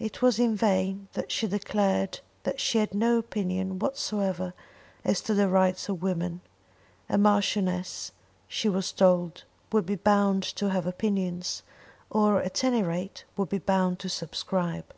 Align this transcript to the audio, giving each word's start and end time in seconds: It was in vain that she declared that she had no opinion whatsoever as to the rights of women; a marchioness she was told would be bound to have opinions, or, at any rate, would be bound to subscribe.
It 0.00 0.20
was 0.20 0.40
in 0.40 0.56
vain 0.56 1.06
that 1.12 1.30
she 1.30 1.46
declared 1.46 2.18
that 2.42 2.58
she 2.60 2.78
had 2.78 2.92
no 2.92 3.18
opinion 3.18 3.78
whatsoever 3.78 4.52
as 5.04 5.20
to 5.20 5.32
the 5.32 5.48
rights 5.48 5.88
of 5.88 6.02
women; 6.02 6.40
a 7.08 7.16
marchioness 7.18 8.10
she 8.48 8.68
was 8.68 8.90
told 8.90 9.44
would 9.70 9.86
be 9.86 9.94
bound 9.94 10.42
to 10.42 10.70
have 10.70 10.88
opinions, 10.88 11.62
or, 12.10 12.42
at 12.42 12.64
any 12.64 12.82
rate, 12.82 13.22
would 13.36 13.48
be 13.48 13.58
bound 13.58 14.00
to 14.00 14.08
subscribe. 14.08 14.92